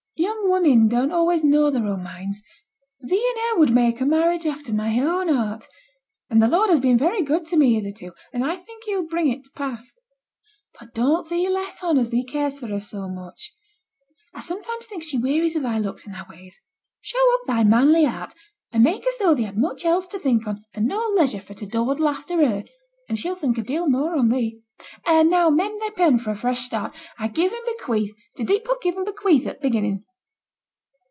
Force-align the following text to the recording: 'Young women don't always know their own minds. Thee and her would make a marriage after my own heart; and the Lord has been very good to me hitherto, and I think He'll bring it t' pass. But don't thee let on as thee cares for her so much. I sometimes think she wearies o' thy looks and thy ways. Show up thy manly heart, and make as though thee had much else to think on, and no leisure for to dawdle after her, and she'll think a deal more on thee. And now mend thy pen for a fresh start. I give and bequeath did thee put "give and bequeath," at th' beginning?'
'Young 0.17 0.51
women 0.51 0.87
don't 0.87 1.11
always 1.11 1.43
know 1.43 1.71
their 1.71 1.85
own 1.87 2.03
minds. 2.03 2.43
Thee 2.99 3.25
and 3.31 3.39
her 3.49 3.59
would 3.59 3.73
make 3.73 3.99
a 3.99 4.05
marriage 4.05 4.45
after 4.45 4.71
my 4.71 4.99
own 4.99 5.29
heart; 5.29 5.65
and 6.29 6.43
the 6.43 6.47
Lord 6.47 6.69
has 6.69 6.79
been 6.79 6.97
very 6.97 7.23
good 7.23 7.45
to 7.47 7.57
me 7.57 7.73
hitherto, 7.73 8.11
and 8.33 8.45
I 8.45 8.57
think 8.57 8.83
He'll 8.83 9.07
bring 9.07 9.29
it 9.29 9.45
t' 9.45 9.49
pass. 9.55 9.93
But 10.79 10.93
don't 10.93 11.27
thee 11.27 11.49
let 11.49 11.81
on 11.83 11.97
as 11.97 12.11
thee 12.11 12.23
cares 12.23 12.59
for 12.59 12.67
her 12.67 12.79
so 12.81 13.07
much. 13.09 13.55
I 14.33 14.41
sometimes 14.41 14.85
think 14.85 15.01
she 15.03 15.17
wearies 15.17 15.55
o' 15.55 15.61
thy 15.61 15.79
looks 15.79 16.05
and 16.05 16.13
thy 16.13 16.23
ways. 16.29 16.61
Show 16.99 17.33
up 17.35 17.41
thy 17.47 17.63
manly 17.63 18.03
heart, 18.05 18.33
and 18.71 18.83
make 18.83 19.07
as 19.07 19.17
though 19.17 19.33
thee 19.33 19.43
had 19.43 19.57
much 19.57 19.85
else 19.85 20.05
to 20.07 20.19
think 20.19 20.45
on, 20.45 20.63
and 20.73 20.85
no 20.85 20.99
leisure 21.17 21.41
for 21.41 21.55
to 21.55 21.65
dawdle 21.65 22.07
after 22.09 22.45
her, 22.45 22.63
and 23.09 23.17
she'll 23.17 23.35
think 23.35 23.57
a 23.57 23.63
deal 23.63 23.87
more 23.89 24.15
on 24.15 24.29
thee. 24.29 24.61
And 25.07 25.31
now 25.31 25.49
mend 25.49 25.81
thy 25.81 25.89
pen 25.89 26.19
for 26.19 26.29
a 26.29 26.35
fresh 26.35 26.61
start. 26.63 26.93
I 27.17 27.27
give 27.29 27.51
and 27.51 27.65
bequeath 27.75 28.13
did 28.35 28.45
thee 28.45 28.59
put 28.59 28.81
"give 28.81 28.97
and 28.97 29.05
bequeath," 29.05 29.47
at 29.47 29.59
th' 29.61 29.63
beginning?' 29.63 30.03